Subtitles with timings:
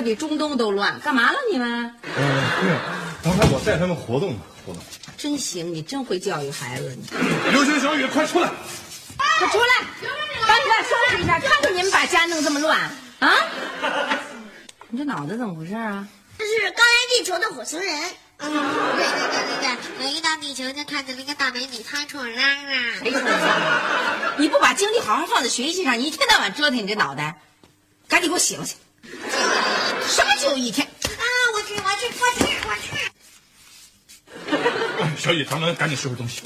[0.00, 0.98] 比中东都乱。
[1.00, 1.94] 干嘛了你们？
[2.16, 2.76] 嗯，对，
[3.22, 4.82] 刚才我带他们活动呢，活动。
[5.16, 6.96] 真行，你真会教育孩子。
[6.96, 8.50] 你刘星、小雨，快出来！
[9.38, 9.66] 快出来，
[10.46, 12.78] 赶紧来收拾一下，看看你们把家弄这么乱
[13.20, 13.30] 啊！
[14.88, 16.06] 你这脑子怎么回事啊？
[16.38, 17.94] 这是刚来地球的火星人。
[18.38, 22.98] 嗯，对对对对对，我一到地球就看见了一个大美女，她冲我嚷嚷。
[23.02, 24.34] 谁说的？
[24.38, 27.38] 你不把精力好好放在学习上，你一天到晚折腾你这脑袋，
[28.08, 28.78] 赶紧给我醒醒！
[30.10, 30.86] 什么就一天？
[30.86, 32.88] 啊，我去，我去，我去，我去。
[35.00, 36.42] 哎小雨，咱们赶紧收拾东西。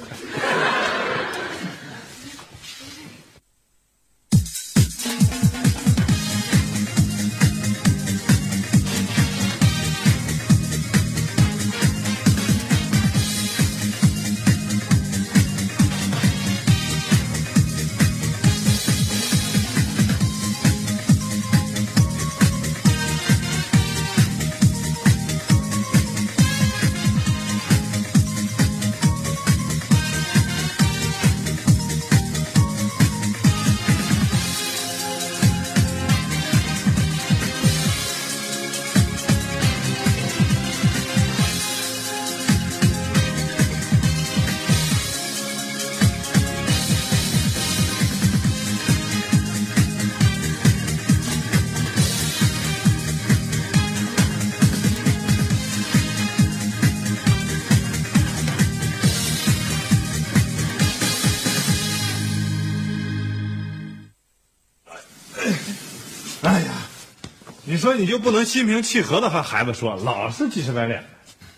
[67.85, 71.09] 说你就不能心平气和的和孩子说，老是急赤白脸的？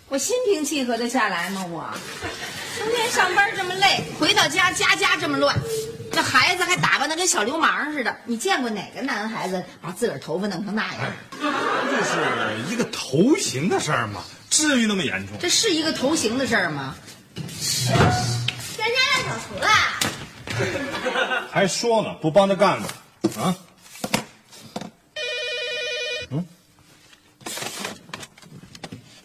[0.09, 1.65] 我心平气和的下来吗？
[1.69, 1.89] 我
[2.77, 5.57] 成天上班这么累，回到家家家这么乱，
[6.11, 8.13] 这孩子还打扮的跟小流氓似的。
[8.25, 10.95] 你见过哪个男孩子把自个儿头发弄成那样？
[11.39, 14.21] 这是一个头型的事儿吗？
[14.49, 15.37] 至于那么严重？
[15.39, 16.93] 这是一个头型的事儿吗？
[17.87, 19.69] 咱家让小厨了。
[21.49, 22.87] 还说呢，不帮着干呢，
[23.41, 23.55] 啊？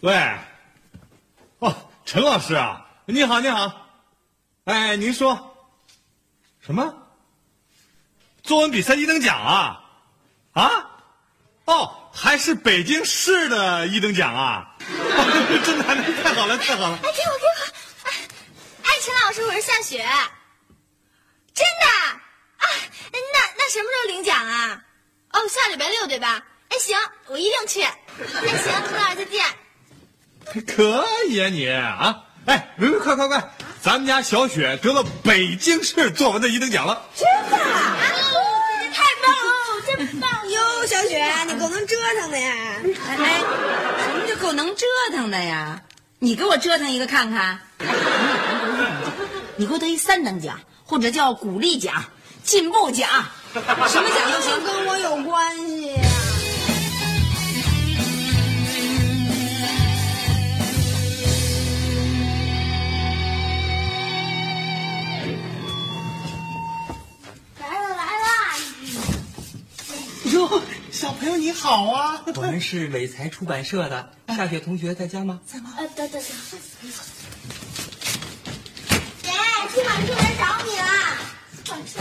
[0.03, 0.13] 喂，
[1.59, 3.87] 哦，陈老师啊，你好，你好，
[4.65, 5.55] 哎，您说
[6.59, 6.93] 什么？
[8.43, 9.81] 作文比赛一等奖啊？
[10.51, 10.89] 啊？
[11.63, 14.75] 哦，还是北京市的一等奖啊？
[15.63, 15.83] 真的，
[16.21, 16.97] 太好了，太好了！
[16.97, 18.09] 哎，给我，给我。
[18.09, 18.11] 哎，
[18.83, 20.05] 哎，陈老师，我是夏雪。
[21.53, 21.87] 真的？
[22.57, 22.67] 啊，
[23.09, 24.83] 那那什么时候领奖啊？
[25.29, 26.43] 哦，下礼拜六对吧？
[26.67, 27.87] 哎，行，我一定去。
[28.17, 29.45] 那，行，陈老师再见。
[30.67, 32.15] 可以啊你啊！
[32.45, 33.43] 哎，快快快，
[33.81, 37.01] 咱们家小雪得了北京市作文的一等奖了。
[37.15, 37.57] 真的？
[37.57, 37.97] 啊，
[38.93, 42.53] 太棒了，真棒哟，小雪，你够能折腾的呀！
[43.17, 43.41] 哎，
[44.03, 45.81] 什么叫够能折腾的呀？
[46.19, 47.59] 你给我折腾一个看看。
[49.55, 52.03] 你给我得一三等奖，或者叫鼓励奖、
[52.43, 53.09] 进步奖，
[53.53, 54.63] 什么奖都行。
[54.63, 55.95] 跟我有关系
[70.43, 70.61] 哟，
[70.91, 72.21] 小朋友你好啊！
[72.35, 75.39] 我们是伟才出版社的，夏雪同学在家吗？
[75.45, 75.73] 在吗？
[75.77, 76.21] 呃，等等等。
[79.21, 79.31] 姐，
[79.73, 80.83] 出版社来找你了。
[81.63, 81.99] 出版社。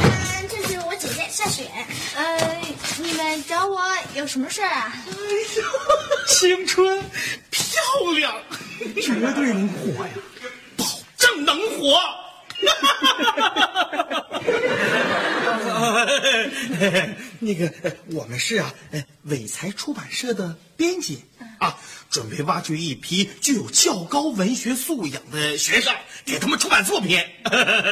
[0.00, 1.68] 嗯，这是我姐姐夏雪。
[2.16, 2.58] 呃，
[2.98, 3.82] 你们找我
[4.14, 4.96] 有什么事儿啊？
[6.26, 7.02] 青春
[7.50, 7.62] 漂
[8.16, 8.32] 亮，
[8.96, 10.12] 绝对能火呀！
[10.76, 10.86] 保
[11.18, 12.00] 证能火。
[17.40, 21.22] 那个，呃我们是啊，呃，伟才出版社的编辑
[21.58, 21.78] 啊，
[22.10, 25.94] 准备挖掘一批具有较高文学素养的学生，
[26.24, 27.18] 给他们出版作品。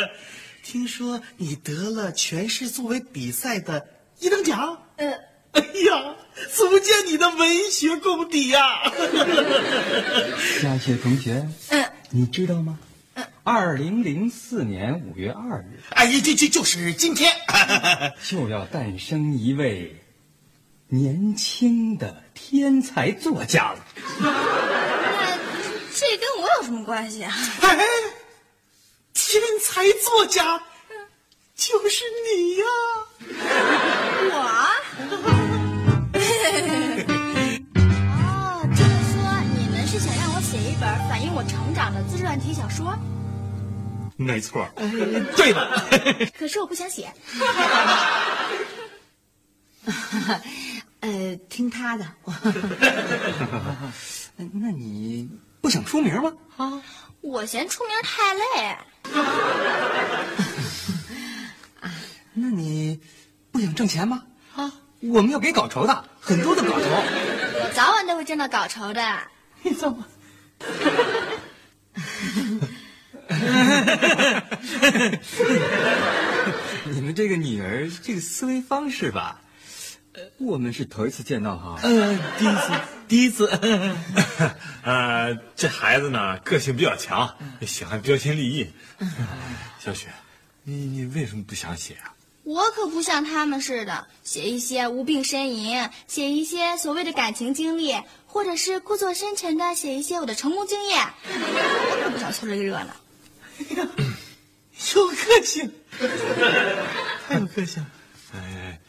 [0.62, 3.86] 听说你得了全市作为比赛的
[4.18, 4.76] 一等奖？
[4.96, 5.12] 呃，
[5.52, 6.16] 哎呀，
[6.52, 8.82] 足见你的文学功底呀、
[10.60, 12.78] 夏雪同学，嗯，你知道吗？
[13.46, 17.32] 二零零四年五月二日，哎，这这就是今天，
[18.28, 19.94] 就要诞生一位
[20.88, 23.78] 年轻的天才作家了。
[24.18, 25.38] 那
[25.94, 27.32] 这跟我有什么关系啊？
[27.62, 27.78] 哎，
[29.14, 30.60] 天才作家
[31.54, 32.64] 就是你呀！
[34.32, 34.34] 我？
[38.10, 39.14] 哦，这么说
[39.56, 42.92] 你们是想让我写一本反映我成长的自传体小说？
[44.16, 44.66] 没错。
[45.36, 45.82] 对的，
[46.38, 47.12] 可是我不想写。
[51.00, 52.04] 呃，听他的。
[54.52, 55.28] 那你
[55.60, 56.32] 不想出名吗？
[56.56, 56.82] 啊，
[57.20, 58.76] 我嫌出名太累。
[62.34, 63.00] 那你
[63.52, 64.24] 不想挣钱吗？
[64.56, 66.86] 啊，我们要给稿酬的，很多的稿酬。
[66.88, 69.22] 我早晚都会挣到稿酬的。
[69.62, 70.04] 你怎么？
[76.84, 79.40] 你们这个女儿这个思维方式吧，
[80.38, 81.78] 我们是头一次见到哈。
[81.82, 82.72] 呃，第一次，
[83.08, 83.46] 第一次。
[84.82, 88.70] 呃，这孩子呢，个性比较强，喜欢标新立异。
[89.82, 90.08] 小雪，
[90.62, 92.14] 你你为什么不想写啊？
[92.44, 97.96] 我可不像他们似的，写一些无病呻吟，写一些所谓的感情经历，
[98.26, 101.04] 或者是故作深沉的写一些我的成功经验。
[101.24, 102.94] 我可不想凑这个热闹。
[104.94, 105.72] 有个性，
[107.26, 107.90] 太有个性了。
[108.34, 108.80] 哎，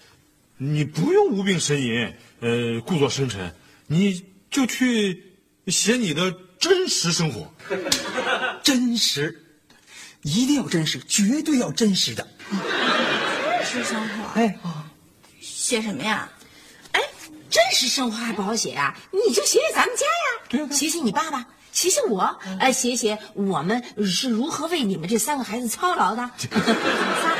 [0.57, 3.53] 你不用无病呻吟，呃，故作深沉，
[3.87, 5.23] 你就去
[5.67, 7.53] 写你的真实生活。
[8.63, 9.43] 真实，
[10.21, 12.27] 一定要真实，绝对要真实的。
[12.49, 14.57] 真实生活，哎，
[15.39, 16.29] 写什么呀？
[16.91, 17.01] 哎，
[17.49, 21.45] 真实生活还不好写啊，你就写写咱们家呀，对啊写写你爸爸，
[21.77, 26.27] 写写我，哎，写写我们是如何为你们这三个孩子操劳的。
[26.39, 27.35] 仨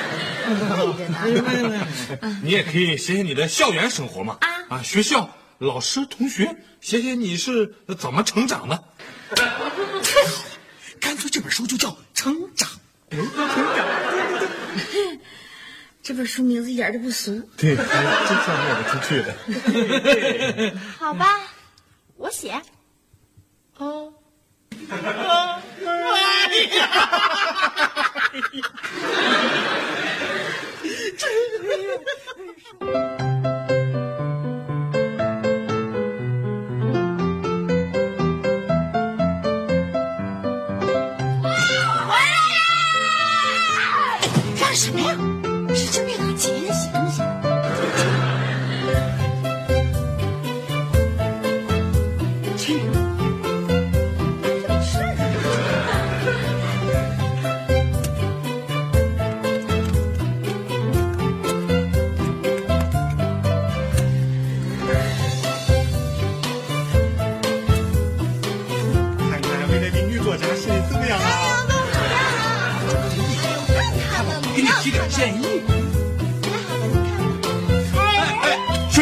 [1.25, 1.87] 累着呢。
[2.43, 4.37] 你也可以写写你的校园生活嘛。
[4.41, 8.83] 啊啊，学校老师同学，写写你是怎么成长的。
[10.99, 12.69] 干脆这本书就叫《成长》。
[13.15, 13.49] 成长
[16.03, 17.41] 这本书名字一点都不俗。
[17.57, 20.79] 对，真像卖得出去的。
[20.99, 21.25] 好吧，
[22.17, 22.53] 我写。
[32.79, 33.17] 干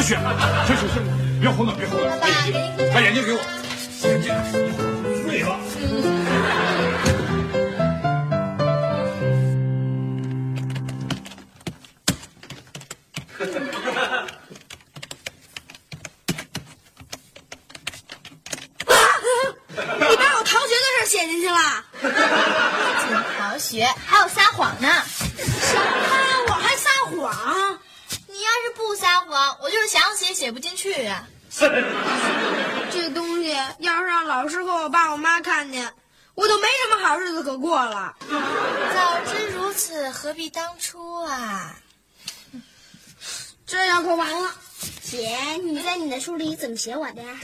[0.06, 0.20] 哎，小雪，
[0.68, 1.02] 小雪，小雪，
[1.42, 2.54] 别胡闹，别胡闹，把眼睛
[2.94, 3.55] 把眼睛给我。
[34.86, 35.92] 我爸我妈看见，
[36.36, 38.16] 我都没什么好日子可过了。
[38.30, 41.76] 早知如此，何必当初啊？
[43.66, 44.54] 这样可完了。
[45.02, 47.36] 姐，你在你的书里怎么写我的呀？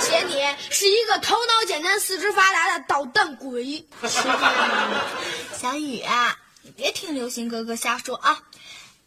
[0.00, 3.86] 写你是一个头脑简单、四肢发达的捣蛋鬼。
[5.60, 8.40] 小雨啊，你别听流行哥哥瞎说啊。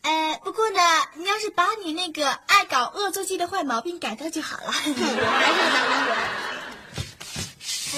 [0.04, 0.80] 呃，不过呢，
[1.16, 4.66] 你要是把你那个爱搞恶作剧的坏毛病改掉就好了。
[4.68, 4.72] 我
[5.42, 6.57] 还是咱们鬼。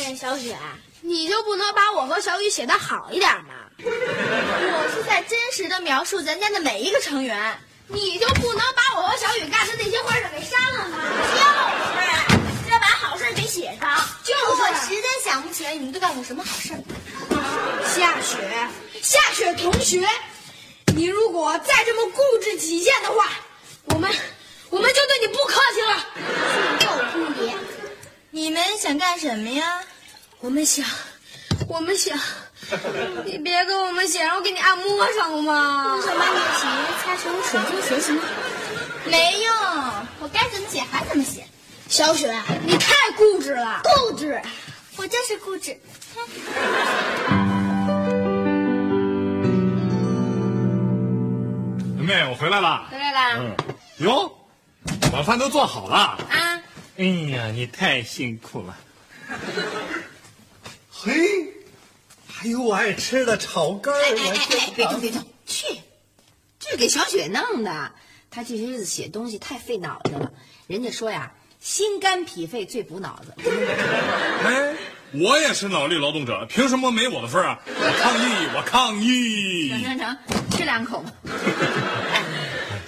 [0.05, 0.57] 哎，小雪，
[1.01, 3.53] 你就不能把我和小雨写的好一点吗？
[3.83, 7.59] 我是在真实的描述咱家的每一个成员。
[7.91, 10.97] 你就不能把我和小雨干的那些坏事给删了吗？
[11.33, 11.37] 就
[12.67, 13.99] 是，要把好事给写上。
[14.23, 16.69] 就是我实在想不起来你们都干过什么好事。
[17.93, 18.37] 夏雪，
[19.01, 20.07] 夏雪同学，
[20.95, 23.31] 你如果再这么固执己见的话，
[23.85, 24.09] 我们
[24.69, 26.05] 我们就对你不客气了。
[28.31, 29.81] 你们想干什么呀？
[30.39, 30.85] 我们想，
[31.67, 32.15] 我们想，
[33.25, 35.95] 你别给我们写，让我给你按摩上了吗？
[35.95, 36.67] 用手把你的血
[37.03, 38.21] 擦成水晶鞋行吗？
[39.05, 39.51] 没用，
[40.19, 41.43] 我该怎么写还怎么写。
[41.87, 43.81] 小雪，你太固执了。
[43.83, 44.39] 固执，
[44.95, 45.75] 我就是固执。
[51.97, 52.87] 妹，我回来了。
[52.91, 53.19] 回来了。
[53.39, 53.55] 嗯，
[53.99, 54.31] 哟，
[55.11, 56.17] 晚饭都做好了。
[56.29, 56.61] 啊，
[56.99, 58.77] 哎呀，你太辛苦了。
[60.91, 61.13] 嘿，
[62.27, 65.65] 还有我爱吃的炒肝儿，哎哎我哎哎，别动别动，去，
[66.59, 67.93] 这是给小雪弄的。
[68.29, 70.29] 她这些日子写东西太费脑子了。
[70.67, 73.33] 人家说呀，心肝脾肺最补脑子。
[74.43, 74.75] 哎，
[75.13, 77.61] 我也是脑力劳动者，凭什么没我的份儿啊？
[77.65, 79.69] 我抗议，我抗议！
[79.69, 80.17] 成成成，
[80.51, 81.13] 吃两口吧。
[82.11, 82.25] 哎，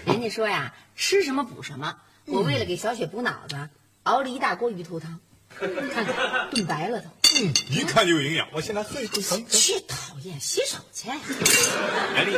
[0.05, 1.95] 人家说呀，吃什么补什么。
[2.25, 3.69] 我为了给小雪补脑子，
[4.03, 5.19] 熬了一大锅鱼头汤，
[5.59, 5.71] 看
[6.05, 7.07] 看炖白了都。
[7.39, 8.47] 嗯，一看就有营养。
[8.51, 9.21] 我现在喝一口。
[9.47, 11.07] 去，讨厌，洗手去。
[11.07, 12.31] 来了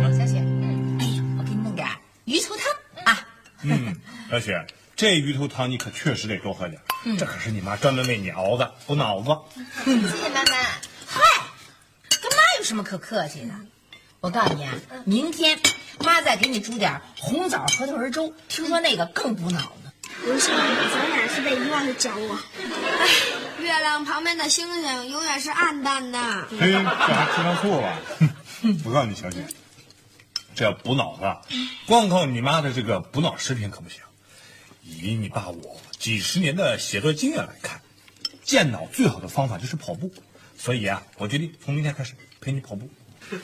[0.00, 0.38] 来，小雪，
[0.98, 1.86] 哎呀，我给你弄点
[2.24, 2.72] 鱼头汤
[3.04, 3.28] 啊。
[3.60, 3.94] 嗯，
[4.30, 6.80] 小雪，这鱼头汤你可确实得多喝点，
[7.18, 9.28] 这可是你妈专门为你熬的，补脑子。
[9.84, 10.56] 谢谢妈妈。
[11.06, 11.20] 嗨，
[12.08, 13.54] 跟妈有什么可客气的？
[14.20, 14.72] 我告诉你啊，
[15.04, 15.58] 明天
[16.00, 19.92] 妈再给你煮点红枣核桃仁粥，听说那个更补脑子。
[20.24, 22.38] 刘星，咱俩是被遗忘的角落。
[22.56, 23.08] 哎，
[23.60, 26.18] 月亮旁边的星星永远是暗淡的。
[26.58, 27.98] 嘿，这还吃上醋了。
[28.84, 29.44] 我告诉你，小雪，
[30.54, 34.00] 这要补脑子，光靠你妈的这个补脑食品可不行。
[34.82, 37.80] 以你爸我几十年的写作经验来看，
[38.42, 40.12] 健脑最好的方法就是跑步。
[40.56, 42.88] 所以啊，我决定从明天开始陪你跑步。
[43.30, 43.36] 你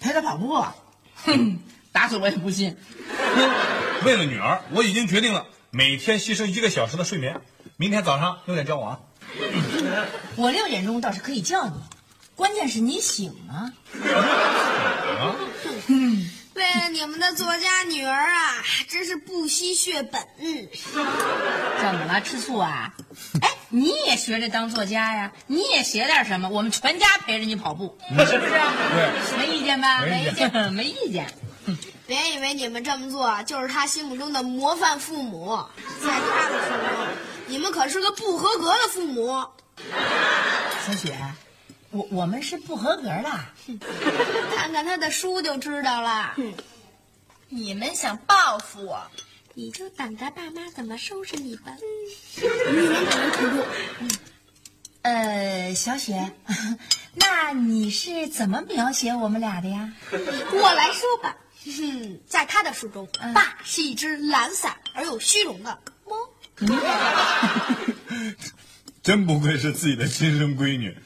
[0.00, 0.64] 陪他跑步？
[1.24, 1.58] 哼，
[1.92, 2.76] 打死我也不信。
[4.04, 7.40] 为了女儿，我已经决定了，每天牺牲一个小时的睡眠。
[7.76, 9.00] 明天早上六点叫我啊。
[10.36, 11.72] 我六点钟倒是可以叫你，
[12.34, 13.72] 关键是你醒吗？
[14.04, 15.34] 啊？
[16.54, 20.20] 为了你们的作家女儿啊，真是不惜血本。
[21.80, 22.92] 怎么了吃醋啊？
[23.40, 28.50] 哎，你也学着当作家呀，你也写点什么，我们全家陪着你跑步，是不是？
[28.50, 30.00] 对，没意见吧？
[30.02, 31.26] 没意见，没意见。
[32.06, 35.62] 别以为你们这么做就是他心目中的模范父母，
[36.02, 37.06] 在他的心中，
[37.46, 39.44] 你们可是个不合格的父母。
[40.86, 41.14] 小雪，
[41.90, 43.30] 我我们是不合格的。
[44.56, 46.34] 看看他的书就知道了。
[47.50, 49.02] 你们想报复我？
[49.58, 51.76] 你就等着爸妈怎么收拾你吧。
[53.42, 53.64] 嗯
[55.02, 56.30] 呃，小雪，
[57.14, 59.92] 那你是怎么描写我们俩的呀？
[60.12, 66.16] 我来说吧，哼，在他的书中，爸是一只懒散而又虚荣的猫。
[69.02, 70.96] 真不愧是自己的亲生闺女，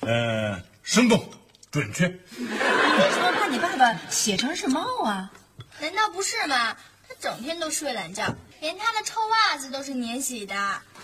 [0.00, 1.30] 呃，生动
[1.70, 2.08] 准确。
[2.36, 5.32] 你为什么把你爸爸写成是猫啊？
[5.80, 6.76] 难道不是吗？
[7.22, 10.54] 他整天都睡懒觉，连他的臭袜子都是免洗的。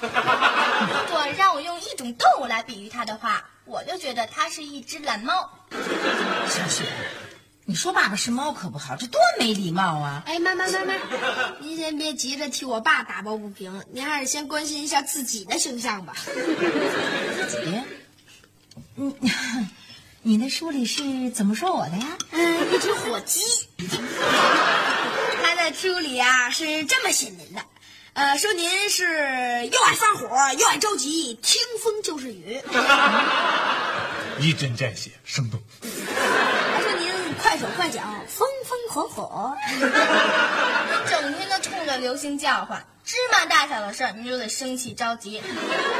[0.00, 0.08] 如
[1.12, 5.48] 果让我用一种动物来比喻他的话，我就觉得他是一只懒猫。
[6.50, 6.82] 小雪，
[7.64, 10.24] 你说爸爸是猫可不好，这多没礼貌啊！
[10.26, 10.94] 哎，妈妈妈妈，
[11.60, 16.14] 您先别急着替我爸打抱不平，您还是先关心一下自己的形象吧。
[16.24, 17.80] 自己，
[18.96, 19.14] 嗯，
[20.22, 22.18] 你那书里是怎么说我的呀？
[22.32, 23.40] 嗯，一只火鸡。
[25.68, 27.60] 他在书里啊是这么写您的，
[28.14, 29.04] 呃，说您是
[29.66, 30.26] 又爱发火
[30.58, 32.58] 又爱着急，听风就是雨。
[34.38, 35.60] 一针见血，生动。
[35.82, 39.54] 还说您快手快脚，风风火火。
[41.06, 45.42] 整天都冲着流星叫唤，芝麻大小的事儿您就得生气着急。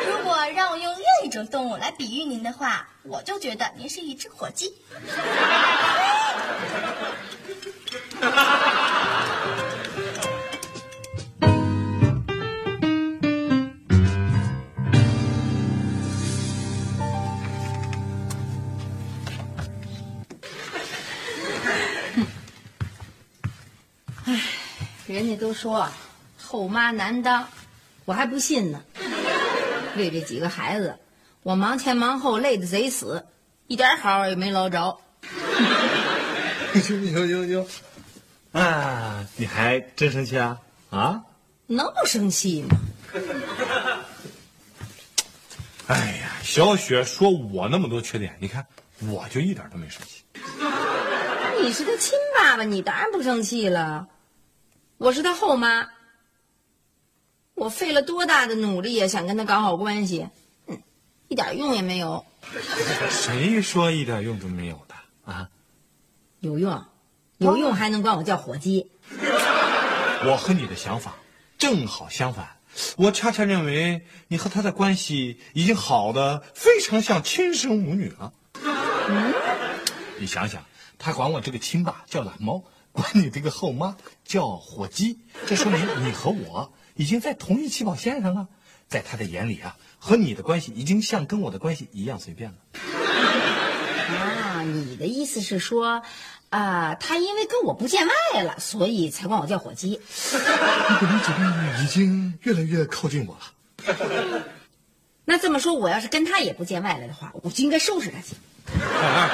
[0.07, 4.75] 如果让我用另一种动物来比喻您的话，我就觉得您是一只火鸡。
[25.19, 25.89] 人家都说
[26.41, 27.49] 后妈难当，
[28.05, 28.81] 我还不信呢。
[29.97, 30.97] 为这几个孩子，
[31.43, 33.27] 我忙前忙后，累得贼死，
[33.67, 34.97] 一点好也没捞着。
[36.81, 37.67] 行
[38.53, 40.61] 啊，你还真生气啊？
[40.91, 41.23] 啊？
[41.67, 42.77] 能不生气吗？
[45.89, 48.65] 哎呀，小雪说我那么多缺点，你看
[49.01, 50.23] 我就一点都没生气。
[51.61, 54.07] 你是他亲爸爸，你当然不生气了。
[54.99, 55.89] 我是他后妈，
[57.55, 60.29] 我费了多大的努力呀，想跟他搞好关系，
[60.67, 60.83] 嗯，
[61.29, 62.27] 一点用也没有。
[63.09, 64.95] 谁说一点用都没有的
[65.33, 65.49] 啊？
[66.41, 66.85] 有用，
[67.37, 68.91] 有用还能管我叫火鸡？
[70.25, 71.15] 我和你的想法
[71.59, 72.57] 正好相反，
[72.97, 78.33] 我恰恰认为你和他的关系已经好的非常像亲生母女了。
[80.19, 80.65] 你想想，
[80.99, 82.65] 他管我这个亲爸叫懒猫，
[83.01, 88.49] 管 你这个后妈叫火鸡，这说明你和我已经在同一起跑线上了。
[88.89, 92.57] 在他的眼里啊，和你的关系已经像跟我的关系一样随便了。
[94.17, 96.03] 啊，你的意思是说，
[96.49, 99.91] 啊、他因为跟我不见外了，所以才管我叫火鸡。
[99.91, 99.99] 你
[101.23, 104.43] 怎么已经越来越靠近我了？
[105.27, 108.35] 那这么说，我要是跟他也不见外了的话，我就应该收拾他去。
[108.81, 109.29] 哎，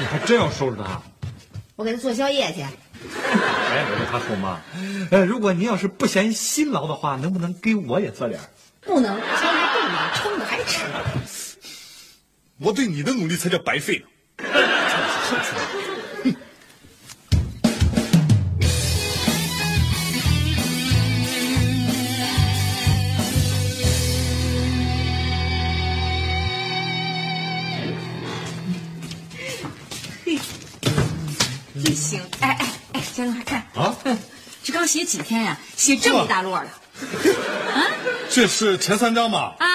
[0.00, 1.00] 你还真要收拾他？
[1.82, 2.60] 我给他做宵夜去。
[2.62, 4.60] 哎，我说他后妈。
[5.10, 8.46] 呃，如果您要是不嫌辛劳的话，能不能给我也做点儿？
[8.82, 10.78] 不能，将来不能、撑的还吃。
[12.60, 14.04] 我对你的努力才叫白费呢。
[33.22, 33.94] 哎，江东海看啊，
[34.64, 36.68] 这刚写几天呀、写这么一大摞了
[38.28, 39.54] 这是前三章吧？
[39.60, 39.66] 啊！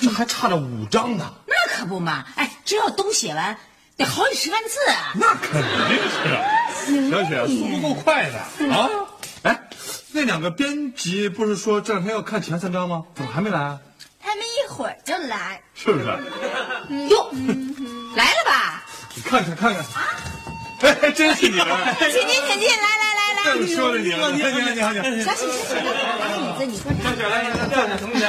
[0.00, 1.32] 这还差着五章呢。
[1.46, 2.24] 那可不嘛！
[2.34, 3.56] 哎，这要都写完，
[3.96, 5.12] 得好几十万字啊！
[5.14, 8.38] 那肯定是，小雪速度够快的
[8.74, 8.90] 啊！
[9.42, 9.68] 哎，
[10.10, 13.04] 那两个编辑不是说这两天要看前三章吗？
[13.14, 13.78] 怎么还没来啊？
[14.20, 15.62] 他们一会儿就来。
[15.74, 16.06] 是不是？
[17.08, 17.30] 哟，
[18.16, 18.82] 来了吧？
[19.14, 20.02] 你看看看看，哎，
[21.14, 21.66] 真是你们！
[21.98, 25.10] 请进，请进，来来来来，正说着你了，你好，你好，你好。
[25.24, 27.30] 小喜，小喜，来椅子，你坐这儿。
[27.30, 27.34] 来，
[27.70, 28.22] 站着，同学。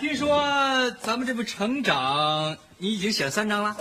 [0.00, 3.76] 听说咱们这部成长，你已经写了三章了。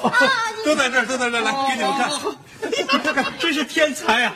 [0.65, 4.35] 都在这儿，都在这儿，来给你们看，真是天才啊！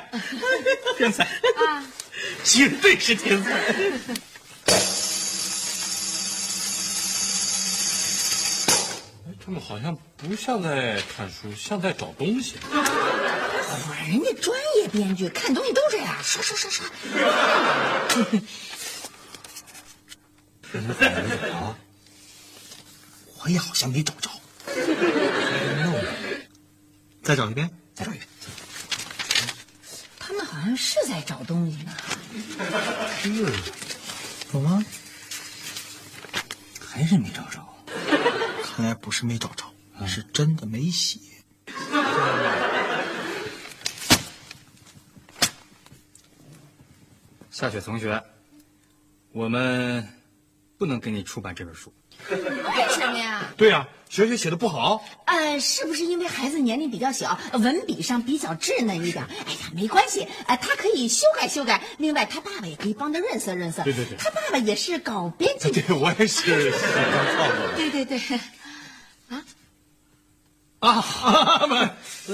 [0.97, 1.83] 天才啊，
[2.43, 3.51] 绝对是天才。
[9.45, 12.55] 他们好像不像在看书，像在找东西。
[12.63, 16.85] 会儿人家专业编剧看东西都这样，刷刷刷刷。
[21.51, 21.75] 啊，
[23.43, 24.29] 我也好像没找着。
[27.21, 28.27] 再找一遍，再找一遍。
[30.19, 31.91] 他们好像是在找东西呢。
[33.21, 33.29] 是
[34.53, 34.85] 有吗？
[36.79, 37.72] 还是没找着。
[38.75, 39.65] 看来不是没找着，
[40.07, 41.19] 是真的没写。
[47.51, 48.19] 夏雪同学，
[49.31, 50.07] 我们
[50.79, 51.93] 不能给你出版这本书。
[52.29, 52.35] 为
[52.89, 53.53] 什么呀？
[53.55, 55.03] 对呀、雪雪写的不好。
[55.25, 59.23] 呃，是不是因为孩子年龄比较小，文笔上比较稚嫩一点？
[59.25, 61.83] 哎呀，没关系，呃，他可以修改修改。
[61.97, 63.83] 另外，他爸爸也可以帮他润色润色。
[63.83, 65.81] 对对对他爸爸也是搞编 辑的。
[65.81, 66.59] 对，我也是喜欢
[67.35, 67.75] 创作的。
[67.75, 68.19] 对对对，
[70.87, 71.65] 啊，
[72.25, 72.33] 不，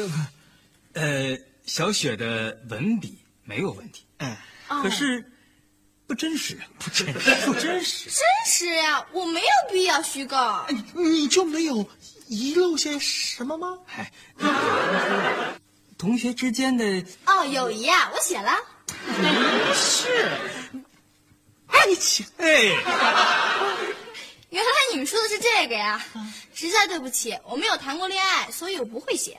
[0.99, 5.23] 呃，小雪的文笔没有问题，哎，可是
[6.07, 8.09] 不真实，不真实， 不真实。
[8.09, 10.35] 真实呀，我没有必要虚构。
[10.93, 11.87] 你就没有
[12.27, 13.77] 遗漏些什么吗？
[13.95, 14.11] 哎，
[15.97, 16.83] 同学之间的
[17.27, 18.51] 哦，友谊啊，我写了。
[19.75, 20.07] 是
[21.67, 22.71] 爱情哎，
[24.49, 26.03] 原来你们说的是这个呀！
[26.53, 29.37] 实在对不起，我没有谈过恋爱，所以我不会写。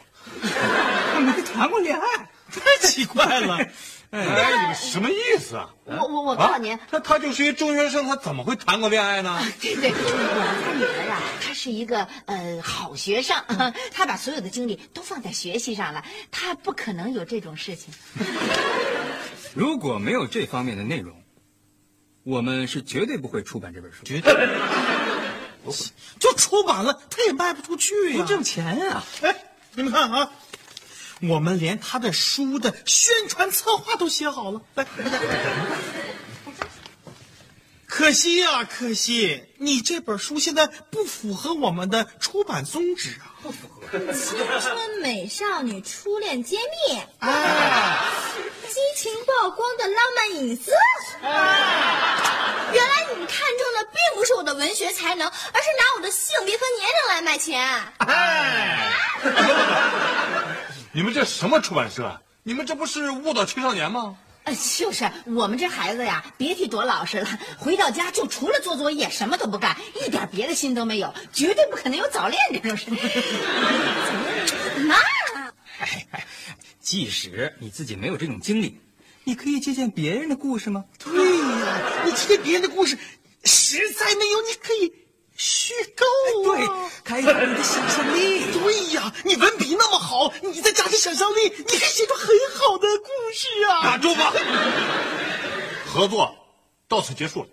[1.20, 3.58] 没谈过恋爱， 太奇怪了。
[4.10, 5.70] 哎，你们什么意思啊？
[5.86, 9.40] 我我我告诉您，他他就是一中学生，他怎么会谈过恋爱呢？
[9.62, 13.36] 对对，我他女儿啊，她是一个呃好学生，
[13.92, 17.94] 她把所有的精力都放在学习上了，她不可能有这种事情。
[19.54, 21.22] 如果没有这方面的内容，
[22.24, 24.02] 我们是绝对不会出版这本书。
[24.02, 24.34] 绝对
[26.18, 29.04] 就出版了，他也卖不出去呀、不挣钱啊！
[29.22, 29.36] 哎，
[29.74, 30.30] 你们看啊，
[31.22, 34.60] 我们连他的书的宣传策划都写好了。
[34.74, 35.18] 来，大家
[37.86, 43.34] 可惜呀、可惜，你这本书现在不符合我们的出版宗旨啊！
[43.42, 47.98] 不符合青春美少女初恋揭秘，哎，
[48.68, 50.70] 激情曝光的浪漫隐私。
[52.72, 57.60] 原来你们看中的并不是我的文学才能，而是拿我的性别和年龄来卖钱。
[57.98, 58.92] 哎，
[60.92, 62.20] 你们这什么出版社啊？
[62.42, 64.16] 你们这不是误导青少年吗？
[64.44, 67.28] 呃，就是我们这孩子呀，别提多老实了，
[67.58, 72.90] 回到家就除了做作业，什么都不干，一点别的心都没有，绝对不可能有早恋这种事。
[74.88, 74.94] 妈，
[75.80, 76.26] 哎哎，
[76.80, 78.80] 即使你自己没有这种经历，
[79.24, 80.86] 你可以借鉴别人的故事吗？
[82.04, 82.96] 你听别人的故事，
[83.44, 84.92] 实在没有，你可以
[85.36, 86.04] 虚构
[86.44, 88.44] 对啊。，开发你的想象力。
[88.52, 93.82] 对呀，你文笔那么好，你再加上想象力，你可以写出很好的故事啊！
[93.82, 94.32] 打住吧！
[95.86, 96.34] 合作
[96.88, 97.48] 到此结束了。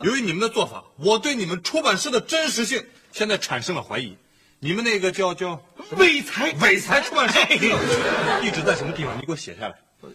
[0.00, 4.16] 由于你们的做法，我对你们出版社的真实性现在产生了怀疑。
[4.60, 5.60] 你们那个叫叫
[5.96, 9.16] 伟才，伟才出版社地址在什么地方？
[9.18, 9.74] 你给我写下来。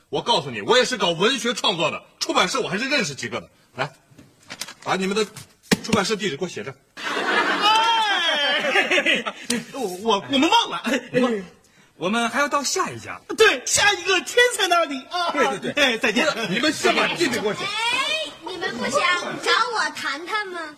[0.09, 3.49] 我告诉你，我也是搞文学创作的，出版社我还是认识几个的。
[3.75, 3.91] 来，
[4.83, 5.25] 把你们的
[5.83, 6.73] 出版社地址给我写着。
[6.95, 9.23] 哎，
[9.73, 10.81] 我我我们忘了，
[11.97, 13.19] 我们还要到下一家。
[13.37, 15.31] 对，下一个天才那里啊！
[15.31, 16.27] 对对对哎，再见。
[16.49, 17.63] 你们先把地址给我写。
[17.63, 17.67] 哎，
[18.47, 19.01] 你们不想
[19.43, 20.75] 找我谈谈吗？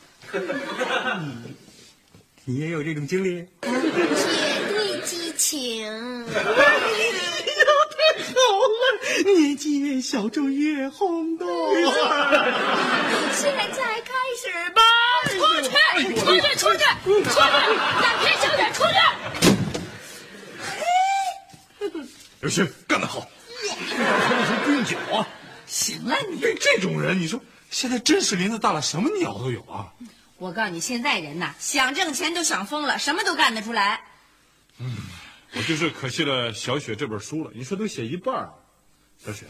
[2.43, 3.47] 你也有这种经历？
[3.62, 3.71] 铁
[4.67, 5.86] 对激情。
[5.86, 5.89] 哎
[6.34, 6.39] 呦，
[7.93, 8.30] 太好
[8.67, 8.71] 了！
[10.02, 11.48] 小就越轰动。
[13.34, 14.12] 现在开
[14.42, 14.82] 始吧！
[15.30, 15.70] 出去，
[16.20, 17.30] 出去，出去，出去！
[18.02, 18.96] 胆偏小点，出去！
[22.42, 23.28] 刘星干得好，
[24.66, 25.28] 不用脚啊！
[25.68, 29.94] 行了，你对这种人，你说现在真是林子大了，什么鸟都有啊！
[30.38, 34.02] 我告诉你，现在人呐，想挣钱都想疯了，什么都干得出来。
[34.80, 34.98] 嗯
[35.54, 37.52] 我就是可惜了小雪这本书了。
[37.54, 38.54] 你说都写一半了，
[39.24, 39.46] 小雪，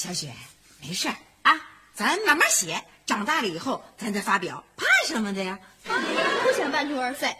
[0.00, 0.32] 小雪，
[0.80, 1.52] 没事儿啊，
[1.92, 5.58] 咱慢慢写，长大了以后咱再发表，怕什么的呀？
[5.84, 7.36] 不想半途而废。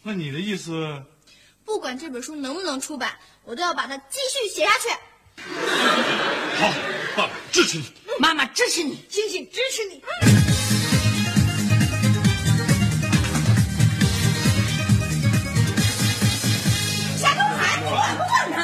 [0.00, 1.04] 那你的意思？
[1.62, 4.88] 不管这本书能不能出版，我都要把它继续写下去。
[6.56, 6.72] 好，
[7.14, 7.92] 爸爸支持你。
[8.18, 10.02] 妈妈支持你，星星支持你。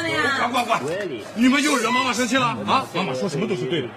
[0.07, 0.51] 管不管他们呀？
[0.53, 0.83] 管管管！
[1.35, 2.87] 你们又惹妈妈生气了啊？
[2.95, 3.89] 妈妈说什么都是对的。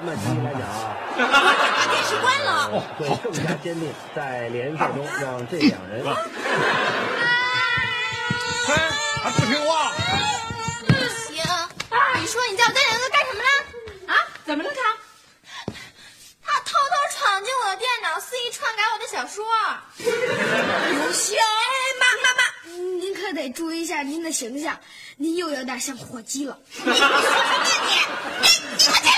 [0.00, 2.70] 那继续来讲啊，把电视关了。
[2.98, 6.04] 会更加坚定，在联赛中让这两人
[8.66, 8.74] 嘿，
[9.22, 9.90] 还不听话？
[10.86, 11.42] 不行，
[12.20, 13.48] 你说你叫我这两个干什么呢？
[14.06, 14.14] 啊？
[14.44, 14.80] 怎么了他？
[16.44, 19.44] 他偷偷闯进我的电脑，肆意篡改我的小说。
[19.98, 21.42] 刘星，哎，
[22.00, 22.07] 妈妈妈，
[22.98, 24.78] 您可得注意一下您的形象，
[25.16, 26.58] 您又有点像火鸡了。
[26.84, 28.86] 你说什么你？
[29.02, 29.17] 你